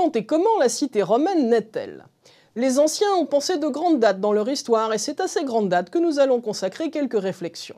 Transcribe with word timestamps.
Quand 0.00 0.16
et 0.16 0.24
comment 0.24 0.58
la 0.58 0.70
cité 0.70 1.02
romaine 1.02 1.50
naît-elle 1.50 2.06
Les 2.56 2.78
anciens 2.78 3.12
ont 3.16 3.26
pensé 3.26 3.58
de 3.58 3.68
grandes 3.68 4.00
dates 4.00 4.18
dans 4.18 4.32
leur 4.32 4.48
histoire 4.48 4.94
et 4.94 4.98
c'est 4.98 5.20
à 5.20 5.28
ces 5.28 5.44
grandes 5.44 5.68
dates 5.68 5.90
que 5.90 5.98
nous 5.98 6.18
allons 6.18 6.40
consacrer 6.40 6.90
quelques 6.90 7.20
réflexions. 7.20 7.76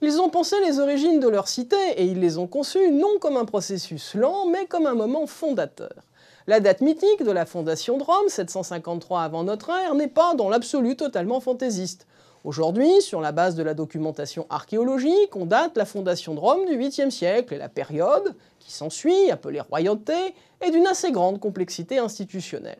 Ils 0.00 0.20
ont 0.20 0.28
pensé 0.28 0.54
les 0.64 0.78
origines 0.78 1.18
de 1.18 1.26
leur 1.26 1.48
cité 1.48 1.74
et 1.96 2.04
ils 2.04 2.20
les 2.20 2.38
ont 2.38 2.46
conçues 2.46 2.92
non 2.92 3.18
comme 3.20 3.36
un 3.36 3.44
processus 3.44 4.14
lent, 4.14 4.46
mais 4.46 4.66
comme 4.66 4.86
un 4.86 4.94
moment 4.94 5.26
fondateur. 5.26 6.04
La 6.46 6.60
date 6.60 6.82
mythique 6.82 7.24
de 7.24 7.32
la 7.32 7.46
fondation 7.46 7.98
de 7.98 8.04
Rome, 8.04 8.28
753 8.28 9.22
avant 9.22 9.42
notre 9.42 9.70
ère, 9.70 9.96
n'est 9.96 10.06
pas 10.06 10.34
dans 10.36 10.48
l'absolu 10.48 10.94
totalement 10.94 11.40
fantaisiste. 11.40 12.06
Aujourd'hui, 12.46 13.02
sur 13.02 13.20
la 13.20 13.32
base 13.32 13.56
de 13.56 13.64
la 13.64 13.74
documentation 13.74 14.46
archéologique, 14.50 15.34
on 15.34 15.46
date 15.46 15.76
la 15.76 15.84
fondation 15.84 16.32
de 16.32 16.38
Rome 16.38 16.64
du 16.64 16.78
8e 16.78 17.10
siècle 17.10 17.52
et 17.52 17.58
la 17.58 17.68
période 17.68 18.36
qui 18.60 18.70
s'ensuit, 18.70 19.32
appelée 19.32 19.60
royauté, 19.60 20.12
est 20.60 20.70
d'une 20.70 20.86
assez 20.86 21.10
grande 21.10 21.40
complexité 21.40 21.98
institutionnelle. 21.98 22.78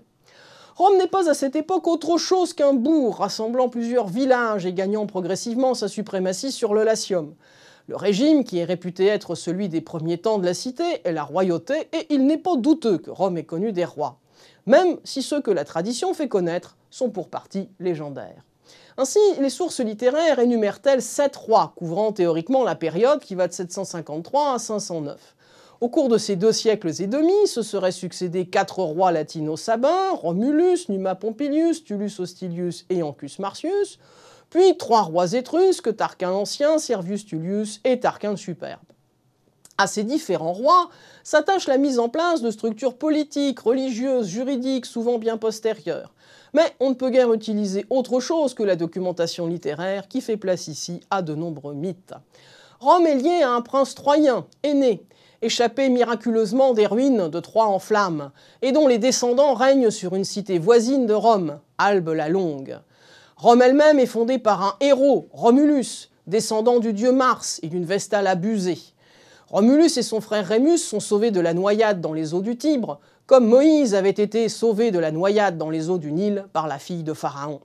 Rome 0.77 0.97
n'est 0.98 1.09
pas 1.09 1.29
à 1.29 1.34
cette 1.34 1.56
époque 1.56 1.89
autre 1.89 2.16
chose 2.16 2.52
qu'un 2.52 2.75
bourg 2.75 3.16
rassemblant 3.16 3.69
plusieurs 3.69 4.06
villages 4.06 4.66
et 4.66 4.73
gagnant 4.73 5.05
progressivement 5.05 5.75
sa 5.75 5.89
suprématie 5.89 6.53
sur 6.53 6.73
le 6.73 6.84
Latium. 6.84 7.34
Le 7.89 7.97
régime, 7.97 8.45
qui 8.45 8.59
est 8.59 8.64
réputé 8.64 9.06
être 9.06 9.34
celui 9.34 9.69
des 9.69 9.80
premiers 9.80 10.19
temps 10.19 10.39
de 10.39 10.47
la 10.47 10.55
cité, 10.55 10.84
est 11.03 11.12
la 11.12 11.25
royauté, 11.25 11.89
et 11.92 12.06
il 12.11 12.27
n'est 12.27 12.39
pas 12.39 12.55
douteux 12.55 12.98
que 12.98 13.11
Rome 13.11 13.37
ait 13.37 13.42
connu 13.42 13.73
des 13.73 13.84
rois, 13.84 14.20
même 14.64 14.98
si 15.03 15.23
ceux 15.23 15.41
que 15.41 15.51
la 15.51 15.64
tradition 15.64 16.14
fait 16.14 16.28
connaître 16.28 16.77
sont 16.89 17.11
pour 17.11 17.28
partie 17.28 17.69
légendaires. 17.80 18.45
Ainsi, 18.98 19.19
les 19.41 19.51
sources 19.51 19.80
littéraires 19.80 20.38
énumèrent-elles 20.38 21.02
sept 21.02 21.37
rois, 21.37 21.73
couvrant 21.77 22.12
théoriquement 22.12 22.65
la 22.65 22.75
période 22.75 23.20
qui 23.20 23.34
va 23.34 23.48
de 23.48 23.52
753 23.52 24.55
à 24.55 24.59
509. 24.59 25.36
Au 25.83 25.91
cours 25.91 26.09
de 26.09 26.17
ces 26.17 26.36
deux 26.36 26.53
siècles 26.53 26.91
et 27.03 27.06
demi, 27.06 27.47
se 27.47 27.62
seraient 27.62 27.92
succédés 27.92 28.47
quatre 28.47 28.78
rois 28.78 29.12
latino-sabins, 29.12 30.12
Romulus, 30.12 30.89
Numa 30.89 31.14
Pompilius, 31.14 31.84
Tullus 31.84 32.19
Hostilius 32.19 32.87
et 32.89 33.03
Ancus 33.03 33.39
Marcius, 33.39 33.98
puis 34.48 34.77
trois 34.78 35.03
rois 35.03 35.33
étrusques, 35.34 35.94
Tarquin 35.94 36.31
l'Ancien, 36.31 36.78
Servius 36.78 37.27
Tullius 37.27 37.81
et 37.84 38.00
Tarquin 38.00 38.31
le 38.31 38.37
Superbe. 38.37 38.81
À 39.78 39.86
ces 39.86 40.05
différents 40.05 40.55
rois 40.55 40.88
s'attache 41.22 41.69
la 41.69 41.77
mise 41.77 41.98
en 41.98 42.08
place 42.08 42.41
de 42.41 42.50
structures 42.50 42.96
politiques, 42.96 43.60
religieuses, 43.60 44.27
juridiques, 44.27 44.86
souvent 44.86 45.19
bien 45.19 45.36
postérieures. 45.36 46.14
Mais 46.55 46.74
on 46.80 46.91
ne 46.91 46.94
peut 46.94 47.10
guère 47.10 47.32
utiliser 47.34 47.84
autre 47.91 48.20
chose 48.20 48.54
que 48.54 48.62
la 48.62 48.77
documentation 48.77 49.47
littéraire 49.47 50.08
qui 50.08 50.22
fait 50.22 50.38
place 50.38 50.69
ici 50.69 51.00
à 51.10 51.20
de 51.20 51.34
nombreux 51.34 51.74
mythes. 51.74 52.14
Rome 52.80 53.06
est 53.06 53.16
liée 53.16 53.42
à 53.42 53.50
un 53.50 53.60
prince 53.60 53.94
troyen, 53.94 54.47
aîné, 54.62 55.02
échappé 55.42 55.91
miraculeusement 55.91 56.72
des 56.72 56.86
ruines 56.86 57.28
de 57.28 57.41
Troie 57.41 57.66
en 57.66 57.78
flammes, 57.78 58.30
et 58.62 58.72
dont 58.72 58.86
les 58.86 58.98
descendants 58.98 59.54
règnent 59.54 59.91
sur 59.91 60.14
une 60.14 60.24
cité 60.24 60.58
voisine 60.58 61.06
de 61.06 61.14
Rome, 61.14 61.58
Albe 61.77 62.08
la 62.08 62.30
Longue. 62.30 62.78
Rome 63.36 63.60
elle-même 63.60 63.98
est 63.98 64.06
fondée 64.06 64.38
par 64.38 64.62
un 64.62 64.74
héros, 64.80 65.28
Romulus, 65.32 66.10
descendant 66.27 66.78
du 66.78 66.94
dieu 66.94 67.12
Mars 67.12 67.60
et 67.62 67.69
d'une 67.69 67.84
Vestale 67.84 68.27
abusée. 68.27 68.78
Romulus 69.48 69.97
et 69.97 70.02
son 70.02 70.20
frère 70.20 70.44
Rémus 70.44 70.78
sont 70.78 70.98
sauvés 70.98 71.30
de 71.30 71.39
la 71.39 71.55
noyade 71.55 72.00
dans 72.00 72.12
les 72.12 72.34
eaux 72.34 72.41
du 72.41 72.56
Tibre, 72.56 72.98
comme 73.27 73.47
Moïse 73.47 73.94
avait 73.94 74.11
été 74.11 74.48
sauvé 74.48 74.91
de 74.91 74.98
la 74.98 75.12
noyade 75.12 75.56
dans 75.56 75.70
les 75.70 75.88
eaux 75.88 75.98
du 75.98 76.11
Nil 76.11 76.47
par 76.53 76.66
la 76.66 76.80
fille 76.80 77.05
de 77.05 77.12
Pharaon. 77.12 77.61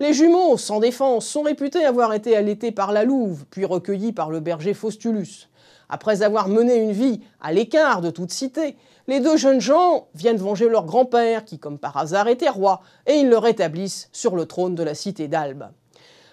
Les 0.00 0.12
jumeaux, 0.12 0.58
sans 0.58 0.80
défense, 0.80 1.26
sont 1.26 1.40
réputés 1.40 1.82
avoir 1.82 2.12
été 2.12 2.36
allaités 2.36 2.72
par 2.72 2.92
la 2.92 3.04
louve, 3.04 3.46
puis 3.50 3.64
recueillis 3.64 4.12
par 4.12 4.28
le 4.28 4.40
berger 4.40 4.74
Faustulus. 4.74 5.48
Après 5.88 6.22
avoir 6.22 6.48
mené 6.48 6.76
une 6.76 6.92
vie 6.92 7.22
à 7.40 7.54
l'écart 7.54 8.02
de 8.02 8.10
toute 8.10 8.30
cité, 8.30 8.76
les 9.06 9.20
deux 9.20 9.38
jeunes 9.38 9.62
gens 9.62 10.08
viennent 10.14 10.36
venger 10.36 10.68
leur 10.68 10.84
grand-père, 10.84 11.46
qui 11.46 11.58
comme 11.58 11.78
par 11.78 11.96
hasard 11.96 12.28
était 12.28 12.50
roi, 12.50 12.82
et 13.06 13.14
ils 13.14 13.30
le 13.30 13.38
rétablissent 13.38 14.10
sur 14.12 14.36
le 14.36 14.44
trône 14.44 14.74
de 14.74 14.82
la 14.82 14.94
cité 14.94 15.26
d'Albe. 15.26 15.64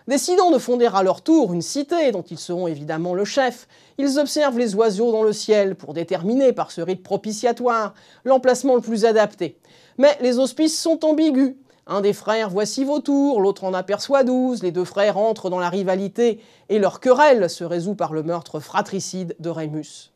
Décidant 0.07 0.49
de 0.49 0.57
fonder 0.57 0.89
à 0.91 1.03
leur 1.03 1.21
tour 1.21 1.53
une 1.53 1.61
cité 1.61 2.11
dont 2.11 2.23
ils 2.23 2.39
seront 2.39 2.67
évidemment 2.67 3.13
le 3.13 3.25
chef, 3.25 3.67
ils 3.97 4.17
observent 4.17 4.57
les 4.57 4.73
oiseaux 4.75 5.11
dans 5.11 5.23
le 5.23 5.33
ciel 5.33 5.75
pour 5.75 5.93
déterminer 5.93 6.53
par 6.53 6.71
ce 6.71 6.81
rite 6.81 7.03
propitiatoire 7.03 7.93
l'emplacement 8.25 8.75
le 8.75 8.81
plus 8.81 9.05
adapté. 9.05 9.57
Mais 9.97 10.17
les 10.21 10.39
auspices 10.39 10.79
sont 10.79 11.05
ambigus. 11.05 11.55
Un 11.85 12.01
des 12.01 12.13
frères 12.13 12.49
voit 12.49 12.65
six 12.65 12.83
vautours, 12.83 13.41
l'autre 13.41 13.63
en 13.63 13.73
aperçoit 13.73 14.23
douze, 14.23 14.63
les 14.63 14.71
deux 14.71 14.85
frères 14.85 15.17
entrent 15.17 15.49
dans 15.49 15.59
la 15.59 15.69
rivalité 15.69 16.39
et 16.69 16.79
leur 16.79 16.99
querelle 16.99 17.49
se 17.49 17.63
résout 17.63 17.95
par 17.95 18.13
le 18.13 18.23
meurtre 18.23 18.59
fratricide 18.59 19.35
de 19.39 19.49
Rémus. 19.49 20.11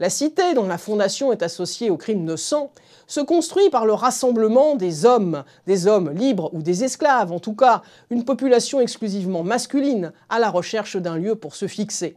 La 0.00 0.10
cité, 0.10 0.54
dont 0.54 0.66
la 0.66 0.78
fondation 0.78 1.32
est 1.32 1.42
associée 1.42 1.90
au 1.90 1.96
crime 1.96 2.26
de 2.26 2.36
sang, 2.36 2.70
se 3.06 3.20
construit 3.20 3.70
par 3.70 3.86
le 3.86 3.92
rassemblement 3.92 4.74
des 4.74 5.04
hommes, 5.04 5.44
des 5.66 5.86
hommes 5.86 6.10
libres 6.10 6.50
ou 6.52 6.62
des 6.62 6.84
esclaves, 6.84 7.32
en 7.32 7.38
tout 7.38 7.54
cas 7.54 7.82
une 8.10 8.24
population 8.24 8.80
exclusivement 8.80 9.42
masculine 9.44 10.12
à 10.28 10.38
la 10.38 10.50
recherche 10.50 10.96
d'un 10.96 11.16
lieu 11.16 11.34
pour 11.34 11.54
se 11.54 11.66
fixer. 11.66 12.16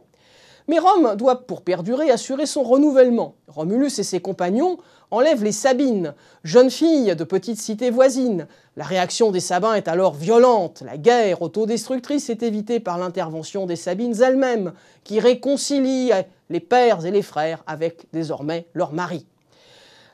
Mais 0.68 0.78
Rome 0.78 1.16
doit, 1.16 1.46
pour 1.46 1.62
perdurer, 1.62 2.10
assurer 2.10 2.44
son 2.44 2.62
renouvellement. 2.62 3.36
Romulus 3.48 3.98
et 3.98 4.02
ses 4.02 4.20
compagnons 4.20 4.76
enlèvent 5.10 5.42
les 5.42 5.52
Sabines, 5.52 6.14
jeunes 6.44 6.70
filles 6.70 7.16
de 7.16 7.24
petites 7.24 7.58
cités 7.58 7.90
voisines. 7.90 8.46
La 8.76 8.84
réaction 8.84 9.30
des 9.30 9.40
Sabins 9.40 9.72
est 9.72 9.88
alors 9.88 10.12
violente. 10.12 10.82
La 10.84 10.98
guerre 10.98 11.40
autodestructrice 11.40 12.28
est 12.28 12.42
évitée 12.42 12.80
par 12.80 12.98
l'intervention 12.98 13.64
des 13.64 13.76
Sabines 13.76 14.20
elles-mêmes, 14.20 14.74
qui 15.04 15.20
réconcilient 15.20 16.12
les 16.50 16.60
pères 16.60 17.06
et 17.06 17.10
les 17.10 17.22
frères 17.22 17.64
avec 17.66 18.04
désormais 18.12 18.66
leurs 18.74 18.92
maris. 18.92 19.26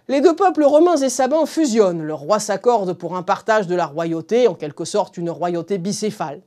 Les 0.07 0.21
deux 0.21 0.37
peuples 0.37 0.65
romains 0.65 0.99
et 0.99 1.09
sabins 1.09 1.47
fusionnent. 1.47 2.03
Le 2.03 2.15
roi 2.15 2.39
s'accorde 2.39 2.93
pour 2.93 3.17
un 3.17 3.23
partage 3.23 3.67
de 3.67 3.75
la 3.75 3.87
royauté, 3.87 4.47
en 4.47 4.55
quelque 4.55 4.85
sorte 4.85 5.17
une 5.17 5.31
royauté 5.31 5.79
bicéphale. 5.79 6.43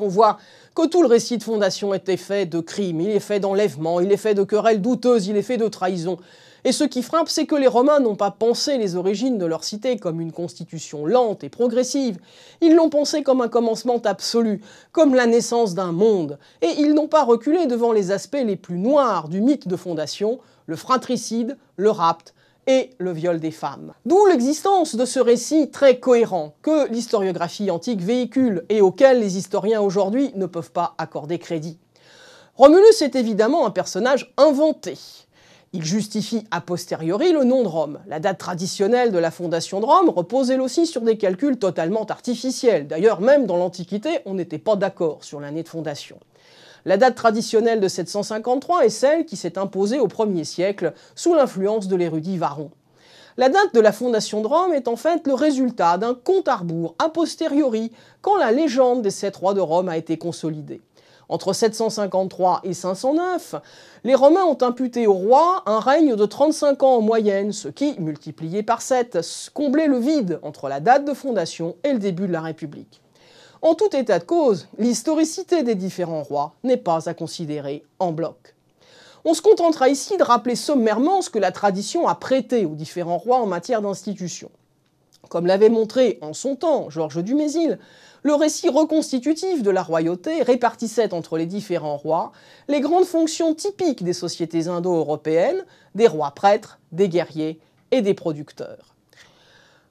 On 0.00 0.06
voit 0.06 0.38
que 0.76 0.86
tout 0.86 1.02
le 1.02 1.08
récit 1.08 1.38
de 1.38 1.42
fondation 1.42 1.92
était 1.92 2.16
fait 2.16 2.46
de 2.46 2.60
crimes, 2.60 3.00
il 3.00 3.10
est 3.10 3.18
fait 3.18 3.40
d'enlèvements, 3.40 3.98
il 3.98 4.12
est 4.12 4.16
fait 4.16 4.34
de 4.34 4.44
querelles 4.44 4.80
douteuses, 4.80 5.26
il 5.26 5.36
est 5.36 5.42
fait 5.42 5.56
de 5.56 5.66
trahisons. 5.66 6.18
Et 6.62 6.70
ce 6.70 6.84
qui 6.84 7.02
frappe, 7.02 7.28
c'est 7.28 7.46
que 7.46 7.56
les 7.56 7.66
Romains 7.66 7.98
n'ont 7.98 8.14
pas 8.14 8.30
pensé 8.30 8.78
les 8.78 8.94
origines 8.94 9.38
de 9.38 9.44
leur 9.44 9.64
cité 9.64 9.96
comme 9.96 10.20
une 10.20 10.30
constitution 10.30 11.04
lente 11.04 11.42
et 11.42 11.48
progressive. 11.48 12.20
Ils 12.60 12.76
l'ont 12.76 12.90
pensé 12.90 13.24
comme 13.24 13.40
un 13.40 13.48
commencement 13.48 14.00
absolu, 14.04 14.60
comme 14.92 15.16
la 15.16 15.26
naissance 15.26 15.74
d'un 15.74 15.90
monde. 15.90 16.38
Et 16.62 16.70
ils 16.78 16.94
n'ont 16.94 17.08
pas 17.08 17.24
reculé 17.24 17.66
devant 17.66 17.90
les 17.90 18.12
aspects 18.12 18.44
les 18.44 18.56
plus 18.56 18.78
noirs 18.78 19.28
du 19.28 19.40
mythe 19.40 19.66
de 19.66 19.76
fondation, 19.76 20.38
le 20.66 20.76
fratricide, 20.76 21.56
le 21.76 21.90
rapt, 21.90 22.34
et 22.68 22.90
le 22.98 23.12
viol 23.12 23.40
des 23.40 23.50
femmes. 23.50 23.94
D'où 24.04 24.26
l'existence 24.26 24.94
de 24.94 25.04
ce 25.04 25.18
récit 25.18 25.70
très 25.70 25.98
cohérent 25.98 26.54
que 26.62 26.86
l'historiographie 26.92 27.70
antique 27.70 28.02
véhicule 28.02 28.64
et 28.68 28.80
auquel 28.80 29.18
les 29.18 29.38
historiens 29.38 29.80
aujourd'hui 29.80 30.30
ne 30.36 30.46
peuvent 30.46 30.70
pas 30.70 30.94
accorder 30.98 31.38
crédit. 31.38 31.78
Romulus 32.54 33.02
est 33.02 33.16
évidemment 33.16 33.66
un 33.66 33.70
personnage 33.70 34.32
inventé. 34.36 34.98
Il 35.72 35.84
justifie 35.84 36.44
a 36.50 36.60
posteriori 36.60 37.32
le 37.32 37.44
nom 37.44 37.62
de 37.62 37.68
Rome. 37.68 38.00
La 38.06 38.20
date 38.20 38.38
traditionnelle 38.38 39.12
de 39.12 39.18
la 39.18 39.30
fondation 39.30 39.80
de 39.80 39.86
Rome 39.86 40.08
repose 40.10 40.50
elle 40.50 40.60
aussi 40.60 40.86
sur 40.86 41.02
des 41.02 41.18
calculs 41.18 41.58
totalement 41.58 42.04
artificiels. 42.04 42.86
D'ailleurs, 42.86 43.20
même 43.20 43.46
dans 43.46 43.56
l'Antiquité, 43.56 44.20
on 44.24 44.34
n'était 44.34 44.58
pas 44.58 44.76
d'accord 44.76 45.24
sur 45.24 45.40
l'année 45.40 45.62
de 45.62 45.68
fondation. 45.68 46.18
La 46.84 46.96
date 46.96 47.16
traditionnelle 47.16 47.80
de 47.80 47.88
753 47.88 48.84
est 48.84 48.90
celle 48.90 49.24
qui 49.24 49.36
s'est 49.36 49.58
imposée 49.58 49.98
au 49.98 50.06
1er 50.06 50.44
siècle 50.44 50.92
sous 51.14 51.34
l'influence 51.34 51.88
de 51.88 51.96
l'érudit 51.96 52.38
Varon. 52.38 52.70
La 53.36 53.48
date 53.48 53.74
de 53.74 53.80
la 53.80 53.92
fondation 53.92 54.40
de 54.40 54.46
Rome 54.46 54.72
est 54.72 54.88
en 54.88 54.96
fait 54.96 55.26
le 55.26 55.34
résultat 55.34 55.98
d'un 55.98 56.14
compte 56.14 56.48
à 56.48 56.56
rebours 56.56 56.94
a 56.98 57.08
posteriori 57.08 57.92
quand 58.20 58.36
la 58.36 58.52
légende 58.52 59.02
des 59.02 59.10
sept 59.10 59.36
rois 59.36 59.54
de 59.54 59.60
Rome 59.60 59.88
a 59.88 59.96
été 59.96 60.18
consolidée. 60.18 60.80
Entre 61.28 61.52
753 61.52 62.62
et 62.64 62.72
509, 62.72 63.56
les 64.02 64.14
Romains 64.14 64.44
ont 64.44 64.58
imputé 64.62 65.06
au 65.06 65.12
roi 65.12 65.62
un 65.66 65.78
règne 65.78 66.16
de 66.16 66.26
35 66.26 66.82
ans 66.82 66.96
en 66.96 67.00
moyenne, 67.00 67.52
ce 67.52 67.68
qui, 67.68 67.94
multiplié 68.00 68.62
par 68.62 68.80
7, 68.80 69.18
comblait 69.52 69.88
le 69.88 69.98
vide 69.98 70.40
entre 70.42 70.68
la 70.68 70.80
date 70.80 71.04
de 71.04 71.12
fondation 71.12 71.76
et 71.84 71.92
le 71.92 71.98
début 71.98 72.26
de 72.26 72.32
la 72.32 72.40
République. 72.40 73.02
En 73.60 73.74
tout 73.74 73.94
état 73.96 74.20
de 74.20 74.24
cause, 74.24 74.68
l'historicité 74.78 75.64
des 75.64 75.74
différents 75.74 76.22
rois 76.22 76.54
n'est 76.62 76.76
pas 76.76 77.08
à 77.08 77.14
considérer 77.14 77.84
en 77.98 78.12
bloc. 78.12 78.54
On 79.24 79.34
se 79.34 79.42
contentera 79.42 79.88
ici 79.88 80.16
de 80.16 80.22
rappeler 80.22 80.54
sommairement 80.54 81.22
ce 81.22 81.30
que 81.30 81.40
la 81.40 81.50
tradition 81.50 82.06
a 82.06 82.14
prêté 82.14 82.64
aux 82.64 82.76
différents 82.76 83.18
rois 83.18 83.38
en 83.38 83.46
matière 83.46 83.82
d'institution. 83.82 84.50
Comme 85.28 85.46
l'avait 85.46 85.68
montré 85.68 86.18
en 86.22 86.34
son 86.34 86.54
temps 86.54 86.88
Georges 86.88 87.22
Dumézil, 87.22 87.80
le 88.22 88.34
récit 88.34 88.68
reconstitutif 88.68 89.62
de 89.62 89.70
la 89.70 89.82
royauté 89.82 90.42
répartissait 90.42 91.12
entre 91.12 91.36
les 91.36 91.46
différents 91.46 91.96
rois 91.96 92.32
les 92.68 92.80
grandes 92.80 93.04
fonctions 93.04 93.54
typiques 93.54 94.04
des 94.04 94.12
sociétés 94.12 94.68
indo-européennes, 94.68 95.64
des 95.96 96.06
rois 96.06 96.30
prêtres, 96.30 96.78
des 96.92 97.08
guerriers 97.08 97.58
et 97.90 98.02
des 98.02 98.14
producteurs. 98.14 98.94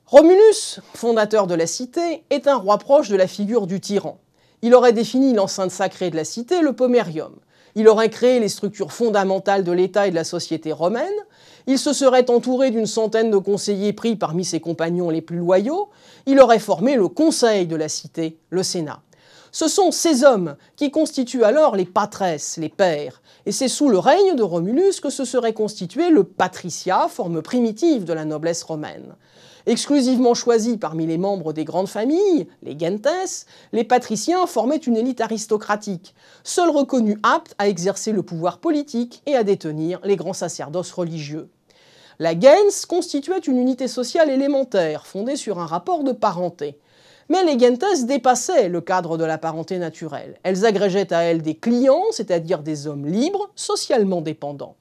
Romulus, 0.10 0.80
fondateur 0.94 1.48
de 1.48 1.54
la 1.54 1.68
cité, 1.68 2.24
est 2.30 2.48
un 2.48 2.56
roi 2.56 2.78
proche 2.78 3.10
de 3.10 3.18
la 3.18 3.28
figure 3.28 3.68
du 3.68 3.82
tyran. 3.82 4.22
Il 4.62 4.74
aurait 4.74 4.94
défini 4.94 5.34
l'enceinte 5.34 5.70
sacrée 5.70 6.10
de 6.10 6.16
la 6.16 6.24
cité, 6.24 6.62
le 6.62 6.72
pomerium. 6.72 7.36
Il 7.76 7.90
aurait 7.90 8.10
créé 8.10 8.40
les 8.40 8.48
structures 8.48 8.94
fondamentales 8.94 9.66
de 9.66 9.72
l'État 9.74 10.08
et 10.08 10.12
de 10.12 10.16
la 10.16 10.24
société 10.24 10.72
romaine. 10.72 11.12
Il 11.68 11.78
se 11.78 11.92
serait 11.92 12.32
entouré 12.32 12.72
d'une 12.72 12.86
centaine 12.86 13.32
de 13.32 13.38
conseillers 13.38 13.92
pris 13.92 14.16
parmi 14.16 14.46
ses 14.46 14.62
compagnons 14.62 15.10
les 15.10 15.22
plus 15.22 15.40
loyaux. 15.40 15.90
Il 16.26 16.40
aurait 16.40 16.58
formé 16.58 16.96
le 16.96 17.10
conseil 17.10 17.68
de 17.68 17.76
la 17.76 17.90
cité, 17.90 18.40
le 18.50 18.64
Sénat. 18.64 19.02
Ce 19.52 19.68
sont 19.68 19.92
ces 19.92 20.24
hommes 20.24 20.56
qui 20.78 20.90
constituent 20.90 21.44
alors 21.44 21.76
les 21.76 21.86
patresses, 21.86 22.56
les 22.56 22.70
pères, 22.70 23.22
et 23.46 23.52
c'est 23.52 23.68
sous 23.68 23.90
le 23.90 24.00
règne 24.00 24.36
de 24.36 24.44
Romulus 24.44 25.02
que 25.02 25.10
se 25.10 25.26
serait 25.26 25.54
constitué 25.54 26.12
le 26.12 26.24
patriciat, 26.24 27.10
forme 27.10 27.42
primitive 27.42 28.06
de 28.06 28.14
la 28.14 28.24
noblesse 28.24 28.64
romaine. 28.64 29.16
Exclusivement 29.68 30.34
choisis 30.34 30.78
parmi 30.78 31.06
les 31.06 31.18
membres 31.18 31.52
des 31.52 31.66
grandes 31.66 31.90
familles, 31.90 32.48
les 32.64 32.80
gentes, 32.80 33.46
les 33.74 33.84
patriciens 33.84 34.48
formaient 34.48 34.78
une 34.78 34.96
élite 34.96 35.20
aristocratique, 35.20 36.16
seuls 36.46 36.70
reconnus 36.70 37.18
aptes 37.22 37.54
à 37.58 37.68
exercer 37.68 38.14
le 38.14 38.24
pouvoir 38.24 38.60
politique 38.60 39.22
et 39.26 39.36
à 39.36 39.44
détenir 39.44 40.00
les 40.06 40.16
grands 40.16 40.32
sacerdoces 40.32 40.94
religieux. 40.94 41.50
La 42.18 42.32
gens 42.32 42.86
constituait 42.88 43.40
une 43.40 43.58
unité 43.58 43.90
sociale 43.90 44.30
élémentaire 44.30 45.06
fondée 45.06 45.36
sur 45.36 45.60
un 45.60 45.66
rapport 45.66 46.06
de 46.06 46.14
parenté. 46.14 46.80
Mais 47.28 47.44
les 47.44 47.60
gentes 47.60 48.06
dépassaient 48.06 48.70
le 48.70 48.80
cadre 48.80 49.18
de 49.18 49.26
la 49.26 49.38
parenté 49.38 49.80
naturelle. 49.80 50.40
Elles 50.44 50.66
agrégeaient 50.66 51.14
à 51.14 51.24
elles 51.24 51.42
des 51.42 51.56
clients, 51.56 52.06
c'est-à-dire 52.12 52.64
des 52.64 52.88
hommes 52.88 53.06
libres, 53.06 53.50
socialement 53.56 54.22
dépendants. 54.22 54.78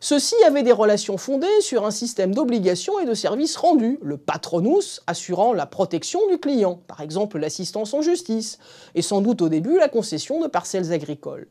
Ceux-ci 0.00 0.36
avaient 0.46 0.62
des 0.62 0.72
relations 0.72 1.18
fondées 1.18 1.60
sur 1.60 1.84
un 1.84 1.90
système 1.90 2.32
d'obligations 2.32 3.00
et 3.00 3.04
de 3.04 3.14
services 3.14 3.56
rendus, 3.56 3.98
le 4.00 4.16
patronus 4.16 5.02
assurant 5.08 5.52
la 5.52 5.66
protection 5.66 6.20
du 6.28 6.38
client, 6.38 6.80
par 6.86 7.00
exemple 7.00 7.38
l'assistance 7.38 7.94
en 7.94 8.02
justice, 8.02 8.58
et 8.94 9.02
sans 9.02 9.20
doute 9.20 9.42
au 9.42 9.48
début 9.48 9.76
la 9.76 9.88
concession 9.88 10.40
de 10.40 10.46
parcelles 10.46 10.92
agricoles. 10.92 11.48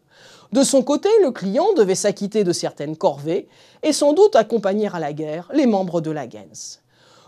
De 0.53 0.63
son 0.63 0.81
côté, 0.81 1.09
le 1.23 1.31
client 1.31 1.73
devait 1.75 1.95
s'acquitter 1.95 2.45
de 2.45 2.53
certaines 2.53 2.95
corvées 2.95 3.49
et 3.83 3.91
sans 3.91 4.13
doute 4.13 4.37
accompagner 4.37 4.89
à 4.93 4.99
la 4.99 5.11
guerre 5.11 5.49
les 5.53 5.65
membres 5.65 5.99
de 5.99 6.11
la 6.11 6.29
gens. 6.29 6.79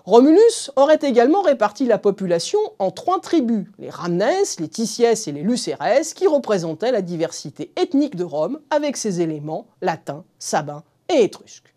Romulus 0.06 0.72
aurait 0.78 1.00
également 1.02 1.42
réparti 1.42 1.86
la 1.86 1.98
population 1.98 2.60
en 2.80 2.92
trois 2.92 3.20
tribus, 3.20 3.68
les 3.78 3.90
Ramnes, 3.90 4.24
les 4.58 4.68
Tissiès 4.70 5.28
et 5.28 5.34
les 5.34 5.44
Lucérès, 5.44 6.14
qui 6.14 6.28
représentaient 6.28 6.94
la 6.94 7.02
diversité 7.02 7.74
ethnique 7.76 8.16
de 8.16 8.24
Rome 8.24 8.60
avec 8.70 8.96
ses 8.96 9.20
éléments 9.20 9.68
latins, 9.82 10.24
sabins 10.40 10.84
et 11.10 11.24
étrusques. 11.24 11.74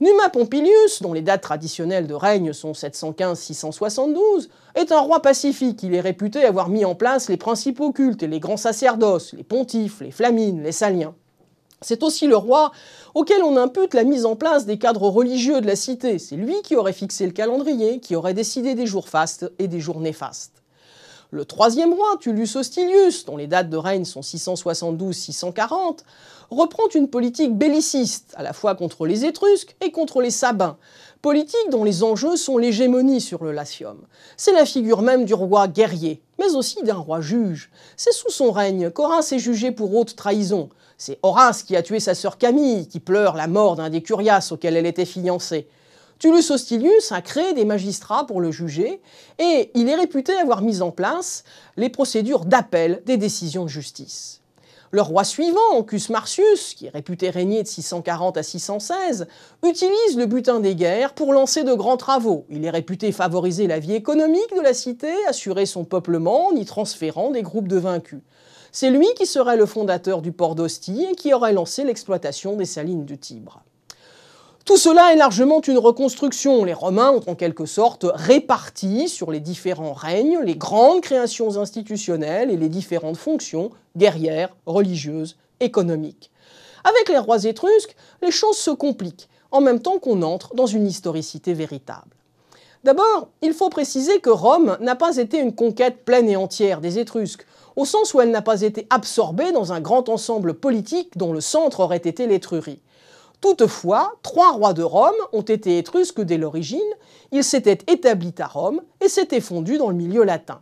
Numa 0.00 0.30
Pompilius, 0.30 1.02
dont 1.02 1.12
les 1.12 1.20
dates 1.20 1.42
traditionnelles 1.42 2.06
de 2.06 2.14
règne 2.14 2.54
sont 2.54 2.72
715-672, 2.72 4.48
est 4.74 4.92
un 4.92 5.00
roi 5.00 5.20
pacifique. 5.20 5.82
Il 5.82 5.94
est 5.94 6.00
réputé 6.00 6.42
avoir 6.42 6.70
mis 6.70 6.86
en 6.86 6.94
place 6.94 7.28
les 7.28 7.36
principaux 7.36 7.92
cultes 7.92 8.22
et 8.22 8.26
les 8.26 8.40
grands 8.40 8.56
sacerdoces, 8.56 9.34
les 9.34 9.42
pontifes, 9.42 10.00
les 10.00 10.10
flamines, 10.10 10.62
les 10.62 10.72
saliens. 10.72 11.14
C'est 11.82 12.02
aussi 12.02 12.26
le 12.26 12.36
roi 12.36 12.72
auquel 13.14 13.42
on 13.42 13.58
impute 13.58 13.92
la 13.92 14.04
mise 14.04 14.24
en 14.24 14.36
place 14.36 14.64
des 14.64 14.78
cadres 14.78 15.08
religieux 15.08 15.60
de 15.60 15.66
la 15.66 15.76
cité. 15.76 16.18
C'est 16.18 16.36
lui 16.36 16.54
qui 16.62 16.76
aurait 16.76 16.94
fixé 16.94 17.26
le 17.26 17.32
calendrier, 17.32 18.00
qui 18.00 18.16
aurait 18.16 18.34
décidé 18.34 18.74
des 18.74 18.86
jours 18.86 19.08
fastes 19.08 19.50
et 19.58 19.68
des 19.68 19.80
jours 19.80 20.00
néfastes. 20.00 20.59
Le 21.32 21.44
troisième 21.44 21.92
roi, 21.92 22.16
Tullius 22.18 22.56
Hostilius, 22.56 23.24
dont 23.24 23.36
les 23.36 23.46
dates 23.46 23.70
de 23.70 23.76
règne 23.76 24.04
sont 24.04 24.20
672-640, 24.20 25.98
reprend 26.50 26.88
une 26.92 27.08
politique 27.08 27.56
belliciste, 27.56 28.34
à 28.36 28.42
la 28.42 28.52
fois 28.52 28.74
contre 28.74 29.06
les 29.06 29.24
Étrusques 29.24 29.76
et 29.80 29.92
contre 29.92 30.22
les 30.22 30.32
Sabins, 30.32 30.76
politique 31.22 31.70
dont 31.70 31.84
les 31.84 32.02
enjeux 32.02 32.36
sont 32.36 32.58
l'hégémonie 32.58 33.20
sur 33.20 33.44
le 33.44 33.52
Latium. 33.52 33.98
C'est 34.36 34.52
la 34.52 34.66
figure 34.66 35.02
même 35.02 35.24
du 35.24 35.34
roi 35.34 35.68
guerrier, 35.68 36.20
mais 36.40 36.56
aussi 36.56 36.82
d'un 36.82 36.96
roi 36.96 37.20
juge. 37.20 37.70
C'est 37.96 38.12
sous 38.12 38.30
son 38.30 38.50
règne 38.50 38.90
qu'Horace 38.90 39.30
est 39.30 39.38
jugé 39.38 39.70
pour 39.70 39.94
haute 39.94 40.16
trahison. 40.16 40.68
C'est 40.98 41.20
Horace 41.22 41.62
qui 41.62 41.76
a 41.76 41.82
tué 41.82 42.00
sa 42.00 42.16
sœur 42.16 42.38
Camille, 42.38 42.88
qui 42.88 42.98
pleure 42.98 43.36
la 43.36 43.46
mort 43.46 43.76
d'un 43.76 43.88
des 43.88 44.02
curias 44.02 44.48
auquel 44.50 44.76
elle 44.76 44.86
était 44.86 45.04
fiancée. 45.04 45.68
Tullus 46.20 46.50
Hostilius 46.50 47.12
a 47.12 47.22
créé 47.22 47.54
des 47.54 47.64
magistrats 47.64 48.26
pour 48.26 48.42
le 48.42 48.50
juger 48.50 49.00
et 49.38 49.70
il 49.72 49.88
est 49.88 49.94
réputé 49.94 50.34
avoir 50.34 50.60
mis 50.60 50.82
en 50.82 50.90
place 50.90 51.44
les 51.78 51.88
procédures 51.88 52.44
d'appel 52.44 53.02
des 53.06 53.16
décisions 53.16 53.64
de 53.64 53.70
justice. 53.70 54.42
Le 54.90 55.00
roi 55.00 55.24
suivant, 55.24 55.72
Ancus 55.72 56.10
Marcius, 56.10 56.74
qui 56.74 56.84
est 56.84 56.90
réputé 56.90 57.30
régner 57.30 57.62
de 57.62 57.68
640 57.68 58.36
à 58.36 58.42
616, 58.42 59.28
utilise 59.64 60.18
le 60.18 60.26
butin 60.26 60.60
des 60.60 60.74
guerres 60.74 61.14
pour 61.14 61.32
lancer 61.32 61.64
de 61.64 61.72
grands 61.72 61.96
travaux. 61.96 62.44
Il 62.50 62.66
est 62.66 62.70
réputé 62.70 63.12
favoriser 63.12 63.66
la 63.66 63.78
vie 63.78 63.94
économique 63.94 64.54
de 64.54 64.60
la 64.60 64.74
cité, 64.74 65.08
assurer 65.26 65.64
son 65.64 65.86
peuplement 65.86 66.48
en 66.48 66.54
y 66.54 66.66
transférant 66.66 67.30
des 67.30 67.42
groupes 67.42 67.68
de 67.68 67.78
vaincus. 67.78 68.20
C'est 68.72 68.90
lui 68.90 69.08
qui 69.16 69.24
serait 69.24 69.56
le 69.56 69.64
fondateur 69.64 70.20
du 70.20 70.32
port 70.32 70.54
d'Ostie 70.54 71.06
et 71.10 71.14
qui 71.14 71.32
aurait 71.32 71.54
lancé 71.54 71.82
l'exploitation 71.82 72.56
des 72.56 72.66
salines 72.66 73.06
du 73.06 73.16
Tibre. 73.16 73.62
Tout 74.70 74.76
cela 74.76 75.12
est 75.12 75.16
largement 75.16 75.60
une 75.62 75.78
reconstruction. 75.78 76.62
Les 76.64 76.74
Romains 76.74 77.10
ont 77.10 77.24
en 77.28 77.34
quelque 77.34 77.66
sorte 77.66 78.06
réparti 78.14 79.08
sur 79.08 79.32
les 79.32 79.40
différents 79.40 79.94
règnes 79.94 80.38
les 80.44 80.54
grandes 80.54 81.00
créations 81.00 81.58
institutionnelles 81.58 82.52
et 82.52 82.56
les 82.56 82.68
différentes 82.68 83.16
fonctions 83.16 83.72
guerrières, 83.96 84.54
religieuses, 84.66 85.36
économiques. 85.58 86.30
Avec 86.84 87.08
les 87.08 87.18
rois 87.18 87.42
étrusques, 87.42 87.96
les 88.22 88.30
choses 88.30 88.58
se 88.58 88.70
compliquent, 88.70 89.28
en 89.50 89.60
même 89.60 89.80
temps 89.80 89.98
qu'on 89.98 90.22
entre 90.22 90.54
dans 90.54 90.66
une 90.66 90.86
historicité 90.86 91.52
véritable. 91.52 92.14
D'abord, 92.84 93.26
il 93.42 93.54
faut 93.54 93.70
préciser 93.70 94.20
que 94.20 94.30
Rome 94.30 94.78
n'a 94.80 94.94
pas 94.94 95.16
été 95.16 95.40
une 95.40 95.56
conquête 95.56 96.04
pleine 96.04 96.28
et 96.28 96.36
entière 96.36 96.80
des 96.80 97.00
Étrusques, 97.00 97.44
au 97.74 97.84
sens 97.84 98.14
où 98.14 98.20
elle 98.20 98.30
n'a 98.30 98.40
pas 98.40 98.62
été 98.62 98.86
absorbée 98.88 99.50
dans 99.50 99.72
un 99.72 99.80
grand 99.80 100.08
ensemble 100.08 100.54
politique 100.54 101.18
dont 101.18 101.32
le 101.32 101.40
centre 101.40 101.80
aurait 101.80 101.96
été 101.96 102.28
l'Étrurie. 102.28 102.78
Toutefois, 103.40 104.16
trois 104.22 104.52
rois 104.52 104.74
de 104.74 104.82
Rome 104.82 105.14
ont 105.32 105.40
été 105.40 105.78
étrusques 105.78 106.20
dès 106.20 106.36
l'origine, 106.36 106.80
ils 107.32 107.44
s'étaient 107.44 107.78
établis 107.86 108.34
à 108.38 108.46
Rome 108.46 108.82
et 109.02 109.08
s'étaient 109.08 109.40
fondus 109.40 109.78
dans 109.78 109.88
le 109.88 109.96
milieu 109.96 110.24
latin. 110.24 110.60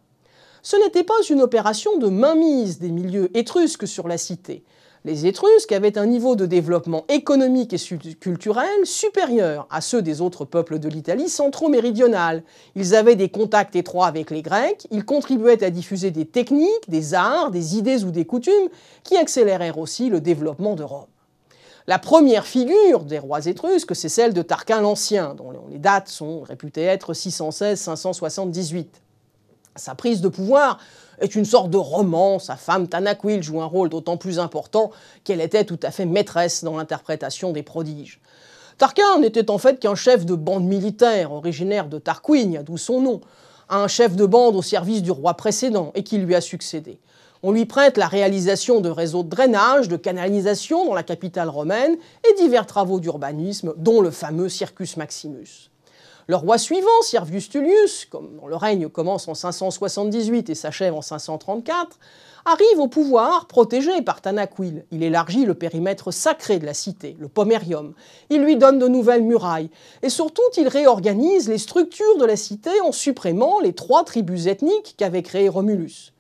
Ce 0.63 0.77
n'était 0.77 1.03
pas 1.03 1.21
une 1.29 1.41
opération 1.41 1.99
de 1.99 2.09
mainmise 2.09 2.79
des 2.79 2.91
milieux 2.91 3.37
étrusques 3.37 3.89
sur 3.89 4.07
la 4.07 4.19
cité. 4.19 4.65
Les 5.05 5.27
Étrusques 5.27 5.73
avaient 5.73 5.97
un 5.97 6.07
niveau 6.07 6.37
de 6.37 6.45
développement 6.45 7.05
économique 7.09 7.73
et 7.73 8.15
culturel 8.17 8.85
supérieur 8.85 9.67
à 9.71 9.81
ceux 9.81 10.03
des 10.03 10.21
autres 10.21 10.45
peuples 10.45 10.79
de 10.79 10.89
l'Italie 10.89 11.29
centro-méridionale. 11.29 12.43
Ils 12.75 12.95
avaient 12.95 13.17
des 13.17 13.29
contacts 13.29 13.77
étroits 13.77 14.07
avec 14.07 14.31
les 14.31 14.43
Grecs, 14.43 14.87
ils 14.91 15.05
contribuaient 15.05 15.65
à 15.65 15.71
diffuser 15.71 16.11
des 16.11 16.27
techniques, 16.27 16.89
des 16.89 17.15
arts, 17.15 17.51
des 17.51 17.77
idées 17.77 18.05
ou 18.05 18.11
des 18.11 18.25
coutumes 18.25 18.69
qui 19.05 19.17
accélérèrent 19.17 19.79
aussi 19.79 20.11
le 20.11 20.21
développement 20.21 20.75
de 20.75 20.83
Rome. 20.83 21.07
La 21.89 21.99
première 21.99 22.47
figure 22.47 23.05
des 23.05 23.19
rois 23.19 23.47
étrusques, 23.47 23.97
c'est 23.97 24.11
celle 24.11 24.35
de 24.35 24.43
Tarquin 24.43 24.83
l'Ancien, 24.83 25.35
dont 25.35 25.51
les 25.71 25.79
dates 25.79 26.09
sont 26.09 26.43
réputées 26.43 26.83
être 26.83 27.15
616-578. 27.15 28.89
Sa 29.75 29.95
prise 29.95 30.21
de 30.21 30.29
pouvoir 30.29 30.81
est 31.19 31.35
une 31.35 31.47
sorte 31.47 31.71
de 31.71 31.79
roman. 31.79 32.39
Sa 32.41 32.57
femme 32.57 32.89
Tanaquil 32.89 33.43
joue 33.43 33.63
un 33.63 33.65
rôle 33.65 33.89
d'autant 33.89 34.19
plus 34.19 34.39
important 34.39 34.91
qu'elle 35.25 35.41
était 35.41 35.65
tout 35.65 35.81
à 35.83 35.91
fait 35.91 36.05
maîtresse 36.05 36.63
dans 36.63 36.77
l'interprétation 36.77 37.53
des 37.53 37.63
prodiges. 37.63 38.21
Tarquin 38.77 39.19
n'était 39.19 39.51
en 39.51 39.57
fait 39.57 39.81
qu'un 39.81 39.95
chef 39.95 40.27
de 40.27 40.35
bande 40.35 40.67
militaire 40.67 41.33
originaire 41.33 41.89
de 41.89 41.99
Tarquinia, 41.99 42.63
d'où 42.63 42.77
son 42.77 43.01
nom, 43.01 43.23
un 43.71 43.89
chef 43.89 44.15
de 44.15 44.27
bande 44.27 44.57
au 44.57 44.63
service 44.63 45.03
du 45.03 45.11
roi 45.11 45.33
précédent 45.33 45.93
et 45.95 46.03
qui 46.03 46.19
lui 46.19 46.35
a 46.35 46.43
succédé. 46.43 47.01
On 47.45 47.53
lui 47.53 47.67
prête 47.67 47.99
la 47.99 48.09
réalisation 48.09 48.81
de 48.81 48.89
réseaux 48.89 49.23
de 49.23 49.29
drainage, 49.29 49.89
de 49.89 49.97
canalisation 49.97 50.85
dans 50.85 50.95
la 50.95 51.05
capitale 51.05 51.49
romaine 51.49 51.97
et 52.29 52.35
divers 52.35 52.67
travaux 52.67 52.99
d'urbanisme, 52.99 53.75
dont 53.77 54.01
le 54.01 54.11
fameux 54.11 54.49
Circus 54.49 54.97
Maximus. 54.97 55.71
Le 56.27 56.35
roi 56.35 56.59
suivant, 56.59 56.89
Servius 57.03 57.49
Tullius, 57.49 58.09
dont 58.13 58.49
le 58.49 58.57
règne 58.57 58.89
commence 58.89 59.29
en 59.29 59.35
578 59.35 60.51
et 60.51 60.55
s'achève 60.57 60.95
en 60.95 61.01
534, 61.01 61.97
arrive 62.45 62.81
au 62.81 62.89
pouvoir 62.89 63.47
protégé 63.47 64.03
par 64.03 64.21
Tanaquil. 64.21 64.85
Il 64.91 65.05
élargit 65.05 65.47
le 65.47 65.55
périmètre 65.55 66.11
sacré 66.11 66.59
de 66.59 66.67
la 66.67 66.75
cité, 66.75 67.17
le 67.21 67.29
pomerium. 67.29 67.95
Il 68.31 68.43
lui 68.43 68.57
donne 68.57 68.81
de 68.81 68.89
nouvelles 68.89 69.23
murailles. 69.23 69.71
Et 70.03 70.11
surtout, 70.11 70.43
il 70.57 70.67
réorganise 70.67 71.49
les 71.49 71.57
structures 71.59 72.19
de 72.19 72.25
la 72.25 72.37
cité 72.37 72.73
en 72.85 72.93
supprimant 72.93 73.61
les 73.61 73.73
trois 73.73 74.05
tribus 74.05 74.47
ethniques 74.49 74.97
qu'avait 74.99 75.23
créées 75.23 75.49
Romulus. 75.49 76.13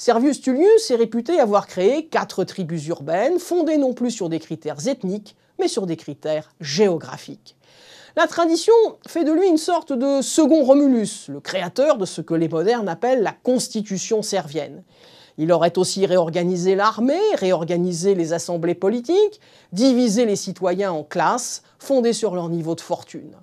Servius 0.00 0.40
Tullius 0.40 0.92
est 0.92 0.94
réputé 0.94 1.40
avoir 1.40 1.66
créé 1.66 2.06
quatre 2.06 2.44
tribus 2.44 2.86
urbaines 2.86 3.40
fondées 3.40 3.78
non 3.78 3.94
plus 3.94 4.12
sur 4.12 4.28
des 4.28 4.38
critères 4.38 4.86
ethniques, 4.86 5.34
mais 5.58 5.66
sur 5.66 5.86
des 5.86 5.96
critères 5.96 6.52
géographiques. 6.60 7.56
La 8.14 8.28
tradition 8.28 8.72
fait 9.08 9.24
de 9.24 9.32
lui 9.32 9.48
une 9.48 9.56
sorte 9.56 9.92
de 9.92 10.22
second 10.22 10.62
Romulus, 10.62 11.26
le 11.26 11.40
créateur 11.40 11.98
de 11.98 12.04
ce 12.04 12.20
que 12.20 12.34
les 12.34 12.48
modernes 12.48 12.88
appellent 12.88 13.24
la 13.24 13.32
constitution 13.32 14.22
servienne. 14.22 14.84
Il 15.36 15.50
aurait 15.50 15.76
aussi 15.78 16.06
réorganisé 16.06 16.76
l'armée, 16.76 17.18
réorganisé 17.34 18.14
les 18.14 18.32
assemblées 18.32 18.76
politiques, 18.76 19.40
divisé 19.72 20.26
les 20.26 20.36
citoyens 20.36 20.92
en 20.92 21.02
classes 21.02 21.64
fondées 21.80 22.12
sur 22.12 22.36
leur 22.36 22.50
niveau 22.50 22.76
de 22.76 22.80
fortune. 22.80 23.34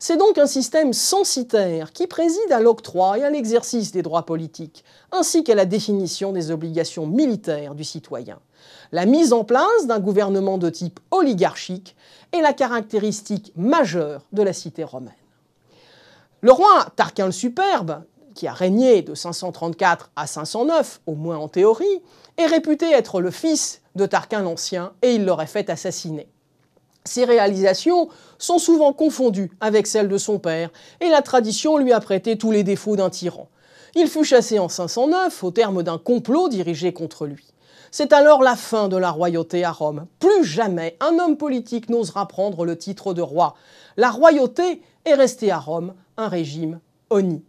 C'est 0.00 0.16
donc 0.16 0.38
un 0.38 0.46
système 0.46 0.92
censitaire 0.92 1.92
qui 1.92 2.06
préside 2.06 2.52
à 2.52 2.60
l'octroi 2.60 3.18
et 3.18 3.24
à 3.24 3.30
l'exercice 3.30 3.90
des 3.90 4.02
droits 4.02 4.24
politiques, 4.24 4.84
ainsi 5.10 5.42
qu'à 5.42 5.56
la 5.56 5.64
définition 5.64 6.30
des 6.30 6.52
obligations 6.52 7.06
militaires 7.06 7.74
du 7.74 7.82
citoyen. 7.82 8.38
La 8.92 9.06
mise 9.06 9.32
en 9.32 9.42
place 9.42 9.86
d'un 9.86 9.98
gouvernement 9.98 10.56
de 10.56 10.70
type 10.70 11.00
oligarchique 11.10 11.96
est 12.32 12.40
la 12.40 12.52
caractéristique 12.52 13.52
majeure 13.56 14.22
de 14.32 14.42
la 14.42 14.52
cité 14.52 14.84
romaine. 14.84 15.12
Le 16.42 16.52
roi 16.52 16.86
Tarquin 16.94 17.26
le 17.26 17.32
Superbe, 17.32 18.04
qui 18.34 18.46
a 18.46 18.52
régné 18.52 19.02
de 19.02 19.14
534 19.16 20.10
à 20.14 20.28
509, 20.28 21.00
au 21.06 21.16
moins 21.16 21.38
en 21.38 21.48
théorie, 21.48 22.02
est 22.36 22.46
réputé 22.46 22.88
être 22.92 23.20
le 23.20 23.32
fils 23.32 23.82
de 23.96 24.06
Tarquin 24.06 24.42
l'Ancien 24.42 24.92
et 25.02 25.14
il 25.14 25.24
l'aurait 25.24 25.48
fait 25.48 25.68
assassiner. 25.70 26.28
Ses 27.08 27.24
réalisations 27.24 28.08
sont 28.36 28.58
souvent 28.58 28.92
confondues 28.92 29.50
avec 29.60 29.86
celles 29.86 30.08
de 30.08 30.18
son 30.18 30.38
père, 30.38 30.68
et 31.00 31.08
la 31.08 31.22
tradition 31.22 31.78
lui 31.78 31.92
a 31.92 32.00
prêté 32.00 32.36
tous 32.36 32.50
les 32.50 32.64
défauts 32.64 32.96
d'un 32.96 33.08
tyran. 33.08 33.48
Il 33.94 34.08
fut 34.08 34.24
chassé 34.24 34.58
en 34.58 34.68
509 34.68 35.42
au 35.42 35.50
terme 35.50 35.82
d'un 35.82 35.96
complot 35.96 36.50
dirigé 36.50 36.92
contre 36.92 37.24
lui. 37.24 37.46
C'est 37.90 38.12
alors 38.12 38.42
la 38.42 38.56
fin 38.56 38.88
de 38.88 38.98
la 38.98 39.10
royauté 39.10 39.64
à 39.64 39.72
Rome. 39.72 40.06
Plus 40.18 40.44
jamais 40.44 40.98
un 41.00 41.18
homme 41.18 41.38
politique 41.38 41.88
n'osera 41.88 42.28
prendre 42.28 42.66
le 42.66 42.76
titre 42.76 43.14
de 43.14 43.22
roi. 43.22 43.54
La 43.96 44.10
royauté 44.10 44.82
est 45.06 45.14
restée 45.14 45.50
à 45.50 45.58
Rome 45.58 45.94
un 46.18 46.28
régime 46.28 46.78
oni. 47.08 47.42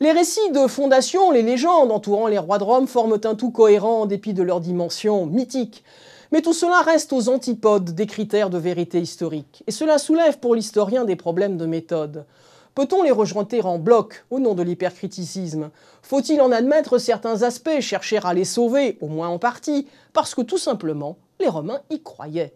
Les 0.00 0.12
récits 0.12 0.52
de 0.52 0.66
fondation, 0.66 1.30
les 1.30 1.42
légendes 1.42 1.90
entourant 1.90 2.26
les 2.26 2.38
rois 2.38 2.58
de 2.58 2.64
Rome 2.64 2.86
forment 2.86 3.18
un 3.24 3.34
tout 3.34 3.50
cohérent 3.50 4.02
en 4.02 4.06
dépit 4.06 4.34
de 4.34 4.42
leur 4.42 4.60
dimension 4.60 5.24
mythique. 5.24 5.82
Mais 6.30 6.42
tout 6.42 6.52
cela 6.52 6.82
reste 6.82 7.12
aux 7.12 7.28
antipodes 7.28 7.94
des 7.94 8.06
critères 8.06 8.50
de 8.50 8.58
vérité 8.58 9.00
historique, 9.00 9.62
et 9.66 9.72
cela 9.72 9.98
soulève 9.98 10.38
pour 10.38 10.54
l'historien 10.54 11.04
des 11.04 11.16
problèmes 11.16 11.56
de 11.56 11.66
méthode. 11.66 12.26
Peut-on 12.74 13.02
les 13.02 13.10
rejointer 13.10 13.62
en 13.64 13.78
bloc 13.78 14.24
au 14.30 14.38
nom 14.38 14.54
de 14.54 14.62
l'hypercriticisme? 14.62 15.70
Faut-il 16.02 16.40
en 16.40 16.52
admettre 16.52 16.98
certains 16.98 17.42
aspects, 17.42 17.80
chercher 17.80 18.20
à 18.22 18.34
les 18.34 18.44
sauver, 18.44 18.98
au 19.00 19.08
moins 19.08 19.28
en 19.28 19.38
partie, 19.38 19.88
parce 20.12 20.34
que 20.34 20.42
tout 20.42 20.58
simplement, 20.58 21.16
les 21.40 21.48
Romains 21.48 21.80
y 21.90 22.02
croyaient? 22.02 22.54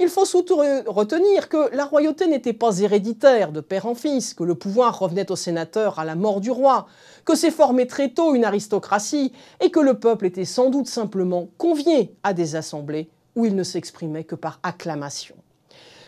Il 0.00 0.08
faut 0.08 0.24
surtout 0.24 0.56
retenir 0.86 1.48
que 1.50 1.74
la 1.76 1.84
royauté 1.84 2.26
n'était 2.26 2.54
pas 2.54 2.78
héréditaire 2.78 3.52
de 3.52 3.60
père 3.60 3.84
en 3.84 3.94
fils, 3.94 4.32
que 4.32 4.42
le 4.42 4.54
pouvoir 4.54 4.98
revenait 4.98 5.30
au 5.30 5.36
sénateur 5.36 5.98
à 5.98 6.06
la 6.06 6.14
mort 6.14 6.40
du 6.40 6.50
roi, 6.50 6.86
que 7.26 7.34
s'est 7.34 7.50
formée 7.50 7.86
très 7.86 8.08
tôt 8.08 8.34
une 8.34 8.44
aristocratie 8.44 9.32
et 9.60 9.70
que 9.70 9.80
le 9.80 9.98
peuple 9.98 10.24
était 10.26 10.46
sans 10.46 10.70
doute 10.70 10.86
simplement 10.86 11.48
convié 11.58 12.14
à 12.22 12.32
des 12.32 12.56
assemblées 12.56 13.10
où 13.36 13.44
il 13.44 13.54
ne 13.54 13.62
s'exprimait 13.62 14.24
que 14.24 14.34
par 14.34 14.58
acclamation. 14.62 15.36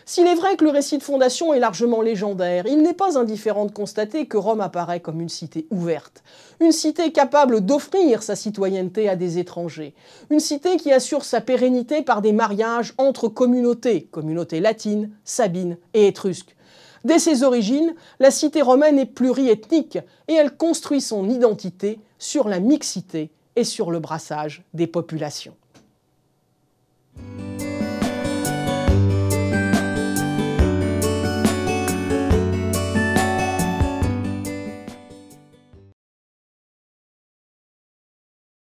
S'il 0.04 0.26
est 0.26 0.34
vrai 0.34 0.56
que 0.56 0.64
le 0.64 0.70
récit 0.70 0.98
de 0.98 1.02
fondation 1.02 1.54
est 1.54 1.60
largement 1.60 2.02
légendaire, 2.02 2.66
il 2.66 2.82
n'est 2.82 2.92
pas 2.92 3.18
indifférent 3.18 3.66
de 3.66 3.72
constater 3.72 4.26
que 4.26 4.36
Rome 4.36 4.60
apparaît 4.60 5.00
comme 5.00 5.20
une 5.20 5.28
cité 5.28 5.66
ouverte, 5.70 6.22
une 6.60 6.72
cité 6.72 7.12
capable 7.12 7.60
d'offrir 7.60 8.22
sa 8.22 8.34
citoyenneté 8.34 9.08
à 9.08 9.16
des 9.16 9.38
étrangers, 9.38 9.94
une 10.30 10.40
cité 10.40 10.76
qui 10.76 10.92
assure 10.92 11.24
sa 11.24 11.40
pérennité 11.40 12.02
par 12.02 12.20
des 12.20 12.32
mariages 12.32 12.94
entre 12.98 13.28
communautés, 13.28 14.08
communautés 14.10 14.60
latines, 14.60 15.10
sabines 15.24 15.78
et 15.94 16.08
étrusques. 16.08 16.56
Dès 17.04 17.18
ses 17.18 17.42
origines, 17.42 17.94
la 18.20 18.30
cité 18.30 18.62
romaine 18.62 18.98
est 18.98 19.06
pluriethnique 19.06 19.98
et 20.28 20.34
elle 20.34 20.56
construit 20.56 21.00
son 21.00 21.28
identité 21.28 22.00
sur 22.18 22.48
la 22.48 22.60
mixité 22.60 23.30
et 23.56 23.64
sur 23.64 23.90
le 23.90 23.98
brassage 23.98 24.62
des 24.72 24.86
populations. 24.86 25.54